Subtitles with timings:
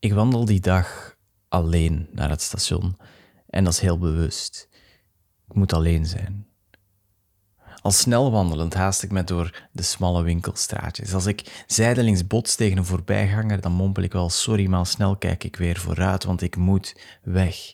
[0.00, 1.16] Ik wandel die dag
[1.48, 2.96] alleen naar het station
[3.46, 4.68] en dat is heel bewust.
[5.48, 6.46] Ik moet alleen zijn.
[7.82, 11.14] Al snel wandelend haast ik me door de smalle winkelstraatjes.
[11.14, 15.44] Als ik zijdelings bots tegen een voorbijganger, dan mompel ik wel sorry, maar snel kijk
[15.44, 17.72] ik weer vooruit, want ik moet weg.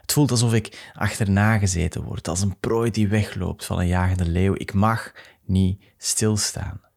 [0.00, 4.26] Het voelt alsof ik achterna gezeten word, als een prooi die wegloopt van een jagende
[4.26, 4.54] leeuw.
[4.54, 5.12] Ik mag
[5.44, 6.89] niet stilstaan.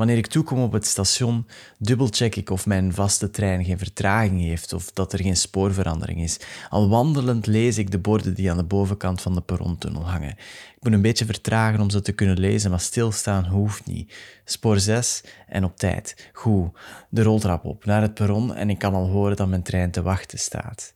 [0.00, 1.46] Wanneer ik toekom op het station,
[1.78, 6.40] dubbelcheck ik of mijn vaste trein geen vertraging heeft of dat er geen spoorverandering is.
[6.68, 10.30] Al wandelend lees ik de borden die aan de bovenkant van de perrontunnel hangen.
[10.30, 14.14] Ik moet een beetje vertragen om ze te kunnen lezen, maar stilstaan hoeft niet.
[14.44, 16.30] Spoor 6 en op tijd.
[16.32, 19.90] Goed, de roltrap op naar het perron en ik kan al horen dat mijn trein
[19.90, 20.94] te wachten staat.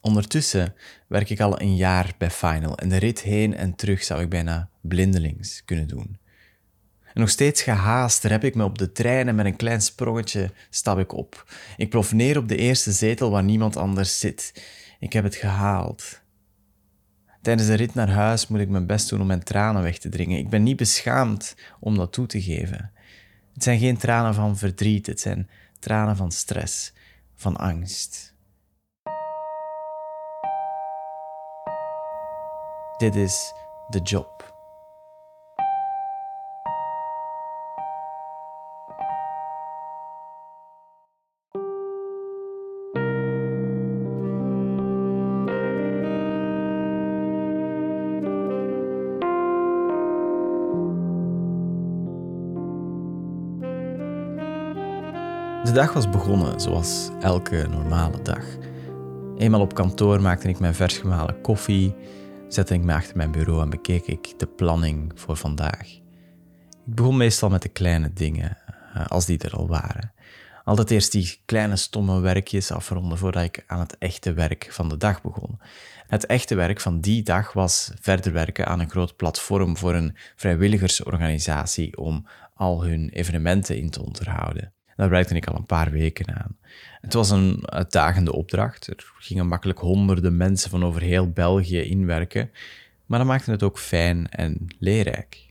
[0.00, 0.74] Ondertussen
[1.06, 4.28] werk ik al een jaar bij Final en de rit heen en terug zou ik
[4.28, 6.18] bijna blindelings kunnen doen.
[7.14, 10.50] En nog steeds gehaast rep ik me op de trein en met een klein sprongetje
[10.70, 11.52] stap ik op.
[11.76, 14.62] Ik plof neer op de eerste zetel waar niemand anders zit.
[14.98, 16.20] Ik heb het gehaald.
[17.42, 20.08] Tijdens de rit naar huis moet ik mijn best doen om mijn tranen weg te
[20.08, 20.38] dringen.
[20.38, 22.92] Ik ben niet beschaamd om dat toe te geven.
[23.54, 26.92] Het zijn geen tranen van verdriet, het zijn tranen van stress,
[27.34, 28.34] van angst.
[32.96, 33.52] Dit is
[33.88, 34.47] de job.
[55.68, 58.44] De dag was begonnen zoals elke normale dag.
[59.36, 61.94] Eenmaal op kantoor maakte ik mijn vers gemalen koffie,
[62.48, 65.88] zette ik me achter mijn bureau en bekeek ik de planning voor vandaag.
[66.86, 68.58] Ik begon meestal met de kleine dingen,
[68.94, 70.12] eh, als die er al waren.
[70.64, 74.96] Altijd eerst die kleine stomme werkjes afronden voordat ik aan het echte werk van de
[74.96, 75.60] dag begon.
[76.06, 80.16] Het echte werk van die dag was verder werken aan een groot platform voor een
[80.36, 84.72] vrijwilligersorganisatie om al hun evenementen in te onderhouden.
[84.98, 86.56] Daar werkte ik al een paar weken aan.
[87.00, 88.86] Het was een uitdagende opdracht.
[88.86, 92.50] Er gingen makkelijk honderden mensen van over heel België inwerken,
[93.06, 95.46] maar dat maakte het ook fijn en leerrijk.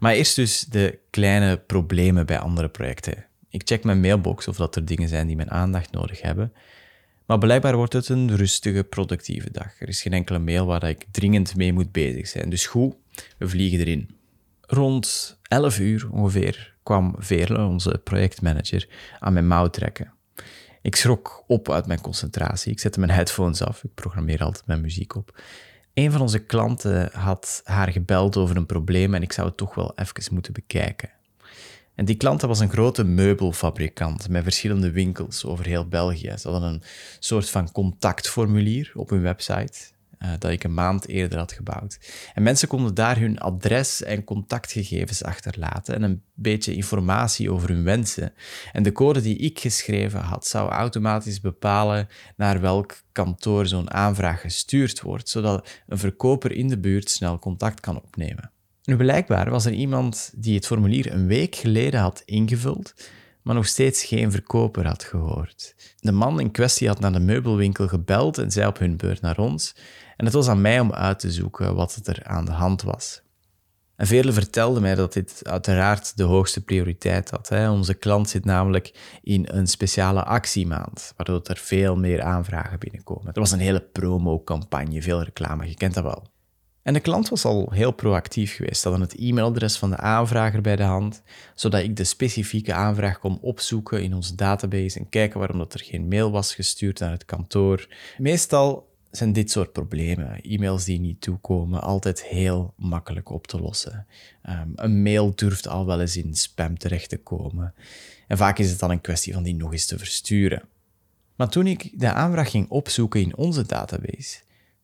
[0.00, 3.26] Maar eerst dus de kleine problemen bij andere projecten.
[3.48, 6.52] Ik check mijn mailbox of dat er dingen zijn die mijn aandacht nodig hebben.
[7.26, 9.80] Maar blijkbaar wordt het een rustige, productieve dag.
[9.80, 12.50] Er is geen enkele mail waar ik dringend mee moet bezig zijn.
[12.50, 12.94] Dus goed,
[13.38, 14.16] we vliegen erin.
[14.60, 18.88] Rond 11 uur ongeveer kwam Veerle, onze projectmanager,
[19.18, 20.12] aan mijn mouw trekken.
[20.82, 22.72] Ik schrok op uit mijn concentratie.
[22.72, 23.84] Ik zette mijn headphones af.
[23.84, 25.40] Ik programmeer altijd mijn muziek op.
[25.94, 29.74] Een van onze klanten had haar gebeld over een probleem en ik zou het toch
[29.74, 31.10] wel even moeten bekijken.
[31.94, 36.34] En die klant was een grote meubelfabrikant met verschillende winkels over heel België.
[36.38, 36.82] Ze hadden een
[37.18, 39.78] soort van contactformulier op hun website.
[40.22, 41.98] Eh, dat ik een maand eerder had gebouwd.
[42.34, 47.84] En mensen konden daar hun adres en contactgegevens achterlaten en een beetje informatie over hun
[47.84, 48.32] wensen.
[48.72, 54.40] En de code die ik geschreven had, zou automatisch bepalen naar welk kantoor zo'n aanvraag
[54.40, 58.50] gestuurd wordt, zodat een verkoper in de buurt snel contact kan opnemen.
[58.84, 62.94] Nu, blijkbaar was er iemand die het formulier een week geleden had ingevuld,
[63.42, 65.74] maar nog steeds geen verkoper had gehoord.
[65.98, 69.38] De man in kwestie had naar de meubelwinkel gebeld en zei op hun beurt naar
[69.38, 69.74] ons.
[70.22, 73.22] En het was aan mij om uit te zoeken wat er aan de hand was.
[73.96, 77.48] En velen vertelden mij dat dit uiteraard de hoogste prioriteit had.
[77.48, 77.70] Hè.
[77.70, 83.32] Onze klant zit namelijk in een speciale actiemaand, waardoor er veel meer aanvragen binnenkomen.
[83.32, 86.26] Er was een hele promo-campagne, veel reclame, je kent dat wel.
[86.82, 88.82] En de klant was al heel proactief geweest.
[88.82, 91.22] Hadden het e-mailadres van de aanvrager bij de hand,
[91.54, 95.80] zodat ik de specifieke aanvraag kon opzoeken in onze database en kijken waarom dat er
[95.80, 97.86] geen mail was gestuurd naar het kantoor.
[98.18, 104.06] Meestal zijn dit soort problemen, e-mails die niet toekomen, altijd heel makkelijk op te lossen.
[104.42, 107.74] Ehm, een mail durft al wel eens in spam terecht te komen.
[108.28, 110.62] En vaak is het dan een kwestie van die nog eens te versturen.
[111.36, 114.38] Maar toen ik de aanvraag ging opzoeken in onze database,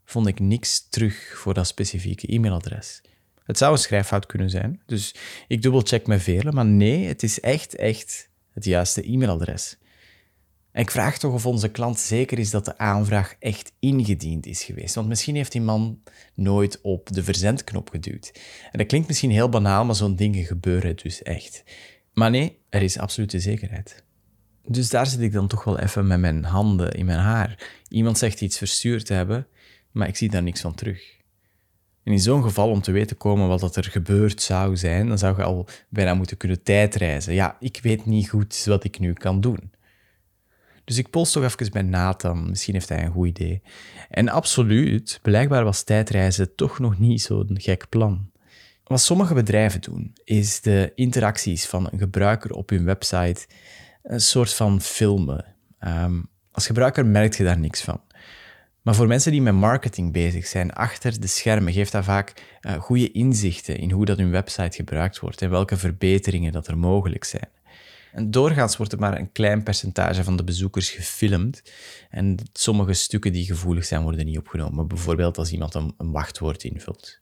[0.04, 3.00] vond ik niks terug voor dat specifieke e-mailadres.
[3.44, 5.14] Het zou een schrijffout kunnen zijn, dus
[5.48, 9.76] ik dubbelcheck met velen, maar nee, het is echt, echt het juiste e-mailadres.
[10.72, 14.94] Ik vraag toch of onze klant zeker is dat de aanvraag echt ingediend is geweest.
[14.94, 16.02] Want misschien heeft die man
[16.34, 18.32] nooit op de verzendknop geduwd.
[18.70, 21.64] En dat klinkt misschien heel banaal, maar zo'n dingen gebeuren dus echt.
[22.12, 24.04] Maar nee, er is absolute zekerheid.
[24.66, 27.68] Dus daar zit ik dan toch wel even met mijn handen in mijn haar.
[27.88, 29.46] Iemand zegt iets verstuurd te hebben,
[29.90, 31.16] maar ik zie daar niks van terug.
[32.04, 35.36] En in zo'n geval, om te weten komen wat er gebeurd zou zijn, dan zou
[35.36, 37.34] je al bijna moeten kunnen tijdreizen.
[37.34, 39.70] Ja, ik weet niet goed wat ik nu kan doen.
[40.88, 43.62] Dus ik post toch even bij Nathan, misschien heeft hij een goed idee.
[44.08, 48.30] En absoluut, blijkbaar was tijdreizen toch nog niet zo'n gek plan.
[48.84, 53.46] Wat sommige bedrijven doen, is de interacties van een gebruiker op hun website
[54.02, 55.44] een soort van filmen.
[55.78, 56.20] Ehm,
[56.50, 58.00] als gebruiker merk je daar niks van.
[58.82, 62.72] Maar voor mensen die met marketing bezig zijn, achter de schermen, geeft dat vaak uh,
[62.72, 67.24] goede inzichten in hoe dat hun website gebruikt wordt en welke verbeteringen dat er mogelijk
[67.24, 67.48] zijn.
[68.12, 71.62] En doorgaans wordt er maar een klein percentage van de bezoekers gefilmd.
[72.10, 74.88] En sommige stukken die gevoelig zijn, worden niet opgenomen.
[74.88, 77.20] Bijvoorbeeld als iemand een, wachtwoord invult.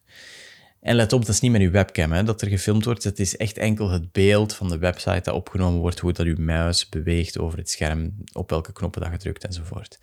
[0.80, 3.04] En let op, dat is niet met uw webcam hè, dat er gefilmd wordt.
[3.04, 6.38] Het is echt enkel het beeld van de website dat opgenomen wordt, hoe dat uw
[6.38, 9.98] muis beweegt over het scherm, op welke knoppen dat gedrukt enzovoort.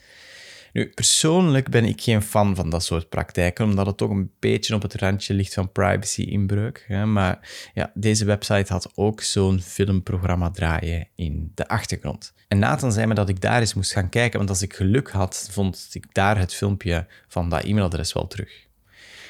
[0.74, 4.76] Nu, persoonlijk ben ik geen fan van dat soort praktijken, omdat het toch een beetje
[4.76, 6.86] op het randje ligt van privacy-inbreuk.
[7.06, 12.34] Maar ja, deze website had ook zo'n filmprogramma draaien in de achtergrond.
[12.48, 15.10] En Nathan zei me dat ik daar eens moest gaan kijken, want als ik geluk
[15.10, 18.68] had, vond ik daar het filmpje van dat e-mailadres wel terug.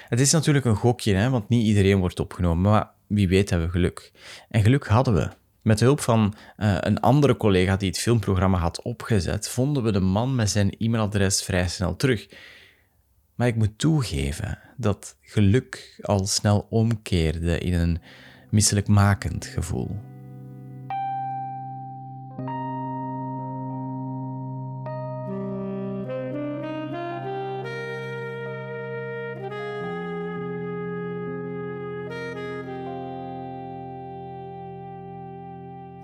[0.07, 3.67] Het is natuurlijk een gokje, hè, want niet iedereen wordt opgenomen, maar wie weet hebben
[3.67, 4.11] we geluk.
[4.49, 5.29] En geluk hadden we.
[5.63, 9.99] Met hulp van uh, een andere collega die het filmprogramma had opgezet, vonden we de
[9.99, 12.27] man met zijn e-mailadres vrij snel terug.
[13.35, 18.01] Maar ik moet toegeven dat geluk al snel omkeerde in een
[18.49, 20.12] misselijkmakend gevoel.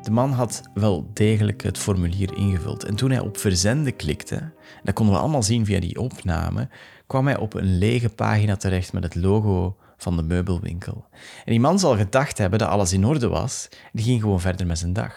[0.01, 2.83] De man had wel degelijk het formulier ingevuld.
[2.83, 4.51] En toen hij op verzenden klikte,
[4.83, 6.69] dat konden we allemaal zien via die opname,
[7.07, 11.05] kwam hij op een lege pagina terecht met het logo van de meubelwinkel.
[11.45, 14.67] En die man zal gedacht hebben dat alles in orde was, die ging gewoon verder
[14.67, 15.15] met zijn dag.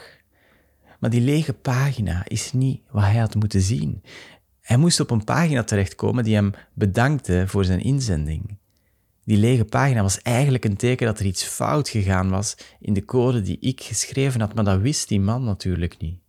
[0.99, 4.02] Maar die lege pagina is niet wat hij had moeten zien.
[4.61, 8.56] Hij moest op een pagina terechtkomen die hem bedankte voor zijn inzending.
[9.25, 13.05] Die lege pagina was eigenlijk een teken dat er iets fout gegaan was in de
[13.05, 16.21] code die ik geschreven had, maar dat wist die man natuurlijk niet.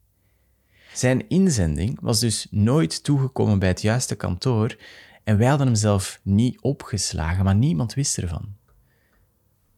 [0.93, 4.75] Zijn inzending was dus nooit toegekomen bij het juiste kantoor
[5.23, 8.55] en wij hadden hem zelf niet opgeslagen, maar niemand wist ervan.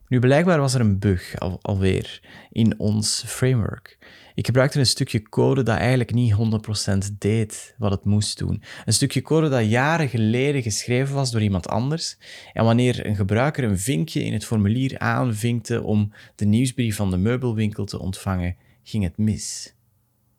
[0.08, 2.22] Nu, blijkbaar was er een bug al, alweer
[2.52, 3.98] in ons framework.
[4.36, 8.64] Ik gebruikte een stukje code dat eigenlijk niet 100% deed wat het moest doen.
[8.86, 12.18] Een stukje code dat jaren geleden geschreven was door iemand anders.
[12.54, 17.18] En wanneer een gebruiker een vinkje in het formulier aanvinkte om de nieuwsbrief van de
[17.18, 19.74] meubelwinkel te ontvangen, ging het mis.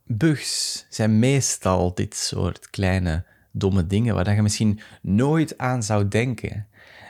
[0.06, 6.66] Bugs zijn meestal dit soort kleine domme dingen waar je misschien nooit aan zou denken.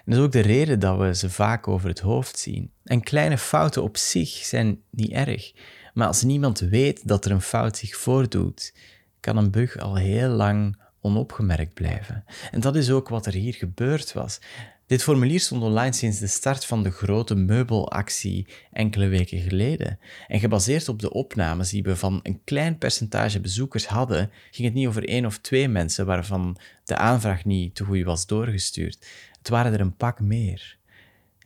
[0.06, 2.70] Dat is ook de reden dat we ze vaak over het hoofd zien.
[2.84, 5.52] En kleine fouten op zich zijn niet erg.
[5.94, 8.74] Maar als niemand weet dat er een fout zich voordoet,
[9.20, 12.24] kan een bug al heel lang onopgemerkt blijven.
[12.50, 14.40] En dat is ook wat er hier gebeurd was.
[14.86, 19.98] Dit formulier stond online sinds de start van de grote meubelactie enkele weken geleden.
[20.26, 24.76] En gebaseerd op de opnames die we van een klein percentage bezoekers hadden, ging het
[24.76, 29.06] niet over één of twee mensen waarvan de aanvraag niet te goed was doorgestuurd.
[29.38, 30.76] Het waren er een pak meer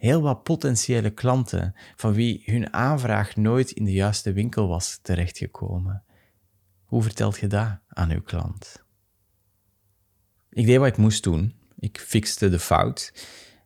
[0.01, 6.03] heel wat potentiële klanten van wie hun aanvraag nooit in de juiste winkel was terechtgekomen.
[6.85, 8.85] Hoe vertelt je dat aan uw klant?
[10.51, 11.60] Ik deed wat ik moest doen.
[11.81, 13.13] Ik fixte de fout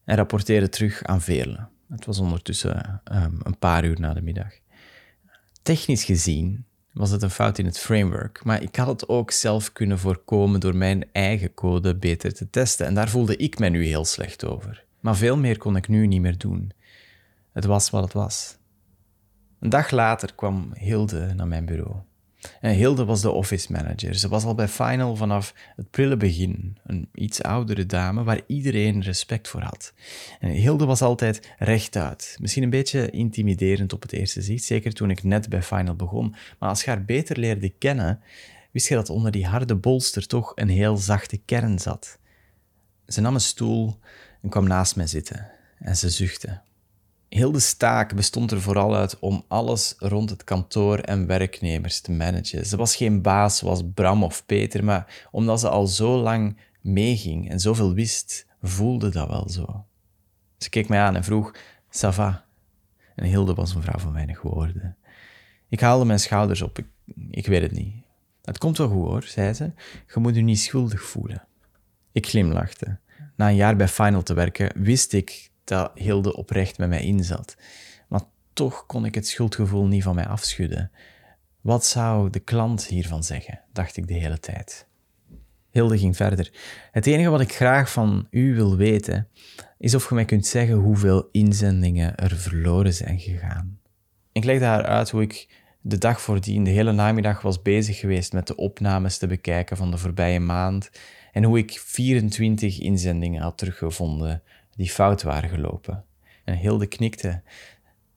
[0.04, 1.68] en rapporteerde terug aan Veerle.
[1.88, 4.52] Het was ondertussen um, een paar uur na de middag.
[5.62, 9.72] Technisch gezien was het een fout in het framework, maar ik had het ook zelf
[9.72, 12.86] kunnen voorkomen door mijn eigen code beter te testen.
[12.86, 14.84] En daar voelde ik mij nu heel slecht over.
[15.00, 16.72] Maar veel meer kon ik nu niet meer doen.
[17.52, 18.56] Het was wat het was.
[19.60, 21.96] Een dag later kwam Hilde naar mijn bureau.
[22.60, 24.14] En Hilde was de office manager.
[24.14, 26.76] Ze was al bij Final vanaf het prille begin.
[26.84, 29.92] Een iets oudere dame waar iedereen respect voor had.
[30.40, 32.36] En Hilde was altijd rechtuit.
[32.40, 36.34] Misschien een beetje intimiderend op het eerste zicht, zeker toen ik net bij Final begon.
[36.58, 38.20] Maar als je haar beter leerde kennen,
[38.70, 42.18] wist je dat onder die harde bolster toch een heel zachte kern zat.
[43.06, 43.98] Ze nam een stoel
[44.42, 46.60] en kwam naast mij zitten en ze zuchtte.
[47.34, 52.12] Heel de staak bestond er vooral uit om alles rond het kantoor en werknemers te
[52.12, 52.66] managen.
[52.66, 57.50] Ze was geen baas zoals Bram of Peter, maar omdat ze al zo lang meeging
[57.50, 59.84] en zoveel wist, voelde dat wel zo.
[60.58, 61.54] Ze keek mij aan en vroeg,
[61.90, 62.44] Sava.
[63.14, 64.96] En Hilde was een vrouw van weinig woorden.
[65.68, 66.78] Ik haalde mijn schouders op.
[67.30, 67.94] Ik, weet het niet.
[68.42, 69.72] Het komt wel goed hoor, zei ze.
[70.14, 71.46] Je moet je niet schuldig voelen.
[72.12, 72.98] Ik glimlachte
[73.36, 77.56] na een jaar bij Final te werken, wist ik dat Hilde oprecht met mij inzat.
[78.08, 80.90] Maar toch kon ik het schuldgevoel niet van mij afschudden.
[81.60, 83.60] Wat zou de klant hiervan zeggen?
[83.72, 84.86] dacht ik de hele tijd.
[85.70, 86.52] Hilde ging verder.
[86.90, 89.28] Het enige wat ik graag van u wil weten,
[89.78, 93.78] is of je mij kunt zeggen hoeveel inzendingen er verloren zijn gegaan.
[94.32, 98.32] Ik legde haar uit hoe ik de dag voordien, de hele namiddag, was bezig geweest
[98.32, 100.90] met de opnames te bekijken van de voorbije maand
[101.32, 104.42] en hoe ik 24 inzendingen had teruggevonden
[104.76, 106.04] die fout waren gelopen.
[106.44, 107.42] En Hilde knikte.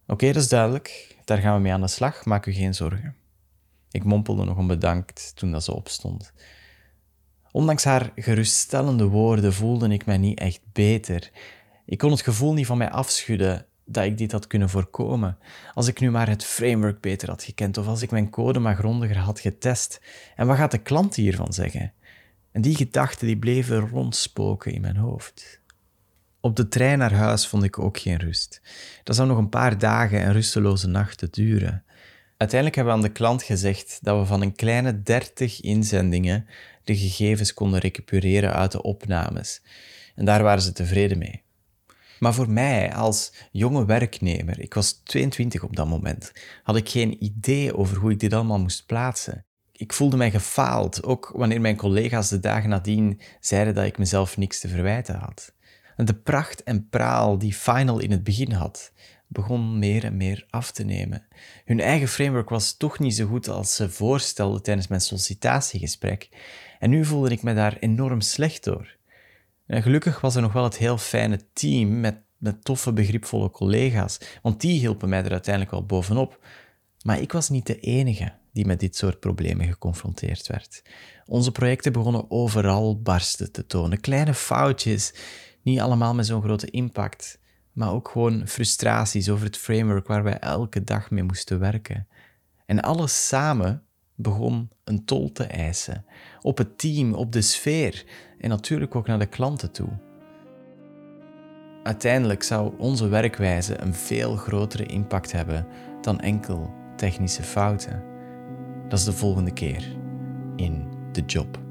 [0.07, 1.15] Oké, dat is duidelijk.
[1.25, 2.25] Daar gaan we mee aan de slag.
[2.25, 3.15] Maak u geen zorgen.
[3.91, 6.33] Ik mompelde nog een bedankt toen dat ze opstond.
[7.51, 11.31] Ondanks haar geruststellende woorden voelde ik mij niet echt beter.
[11.85, 15.37] Ik kon het gevoel niet van mij afschudden dat ik dit had kunnen voorkomen.
[15.73, 18.75] Als ik nu maar het framework beter had gekend of als ik mijn code maar
[18.75, 20.01] grondiger had getest.
[20.35, 21.93] En wat gaat de klant hiervan zeggen?
[22.51, 25.61] En die gedachten die bleven rondspoken in mijn hoofd.
[26.47, 28.61] Op de trein naar huis vond ik ook geen rust.
[29.03, 31.83] Dat zou nog een paar dagen en rusteloze nachten duren.
[32.37, 36.47] Uiteindelijk hebben we aan de klant gezegd dat we van een kleine 30 inzendingen
[36.83, 39.61] de gegevens konden recupereren uit de opnames.
[40.15, 41.43] En daar waren ze tevreden mee.
[42.19, 46.31] Maar voor mij als jonge werknemer, ik was 22 op dat moment,
[46.63, 49.45] had ik geen idee over hoe ik dit allemaal moest plaatsen.
[49.71, 54.37] Ik voelde mij gefaald, ook wanneer mijn collega's de dagen nadien zeiden dat ik mezelf
[54.37, 55.55] niks te verwijten had.
[56.05, 58.91] De pracht en praal die Final in het begin had,
[59.27, 61.27] begon meer en meer af te nemen.
[61.65, 66.29] Hun eigen framework was toch niet zo goed als ze voorstelden tijdens mijn sollicitatiegesprek.
[66.79, 68.95] En nu voelde ik me daar enorm slecht door.
[69.65, 74.19] En gelukkig was er nog wel het heel fijne team met, met toffe, begripvolle collega's,
[74.41, 76.45] want die hielpen mij er uiteindelijk wel bovenop.
[77.03, 80.81] Maar ik was niet de enige die met dit soort problemen geconfronteerd werd.
[81.25, 83.99] Onze projecten begonnen overal barsten te tonen.
[83.99, 85.13] Kleine foutjes,
[85.67, 87.39] niet allemaal met zo'n grote impact,
[87.73, 92.07] maar ook gewoon frustraties over het framework waar wij elke dag mee moesten werken.
[92.65, 93.83] En alles samen
[94.15, 96.05] begon een tol te eisen.
[96.41, 98.05] Op het team, op de sfeer
[98.39, 99.89] en natuurlijk ook naar de klanten toe.
[101.83, 105.67] Uiteindelijk zou onze werkwijze een veel grotere impact hebben
[106.01, 108.03] dan enkel technische fouten.
[108.89, 109.95] Dat is de volgende keer
[110.55, 111.66] in de job.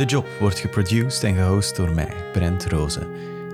[0.00, 3.06] De Job wordt geproduced en gehost door mij, Brent Rozen.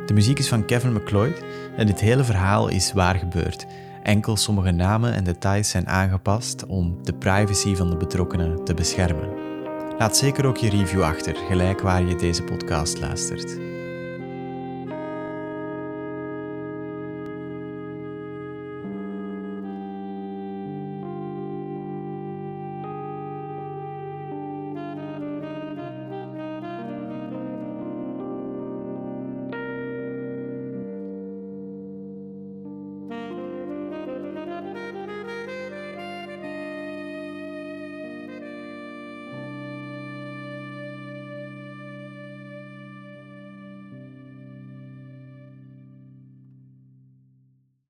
[0.07, 1.43] De muziek is van Kevin McLeod
[1.77, 3.67] en dit hele verhaal is waar gebeurd.
[4.03, 9.29] Enkel sommige namen en details zijn aangepast om de privacy van de betrokkenen te beschermen.
[9.99, 13.76] Laat zeker ook je review achter, gelijk waar je deze podcast luistert.